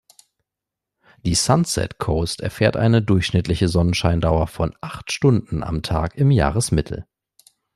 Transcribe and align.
Die 1.27 1.35
Sunset 1.35 1.99
Coast 1.99 2.41
erfährt 2.41 2.75
eine 2.75 3.03
durchschnittliche 3.03 3.67
Sonnenscheindauer 3.67 4.47
von 4.47 4.73
acht 4.81 5.11
Stunden 5.11 5.61
am 5.61 5.83
Tag 5.83 6.15
im 6.15 6.31
Jahresmittel. 6.31 7.05